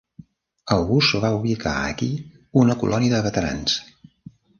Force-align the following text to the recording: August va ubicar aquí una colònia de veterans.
August 0.75 1.17
va 1.25 1.29
ubicar 1.39 1.73
aquí 1.89 2.07
una 2.63 2.77
colònia 2.85 3.13
de 3.13 3.21
veterans. 3.29 3.77